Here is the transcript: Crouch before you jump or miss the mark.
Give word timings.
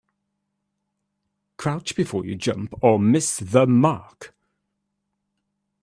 Crouch 1.57 1.95
before 1.95 2.25
you 2.25 2.33
jump 2.35 2.73
or 2.83 2.97
miss 2.97 3.37
the 3.37 3.67
mark. 3.67 4.33